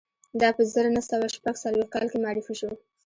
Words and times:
دا 0.41 0.49
په 0.57 0.61
زر 0.73 0.85
نه 0.95 1.01
سوه 1.09 1.25
شپږ 1.35 1.55
څلویښت 1.63 1.91
کال 1.93 2.05
کې 2.11 2.17
معرفي 2.23 2.53
شو 2.59 2.69